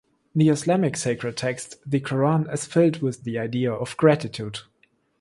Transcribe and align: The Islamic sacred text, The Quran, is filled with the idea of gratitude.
The 0.35 0.49
Islamic 0.49 0.97
sacred 0.97 1.37
text, 1.37 1.75
The 1.85 1.99
Quran, 1.99 2.51
is 2.51 2.65
filled 2.65 3.03
with 3.03 3.23
the 3.23 3.37
idea 3.37 3.71
of 3.71 3.95
gratitude. 3.97 4.61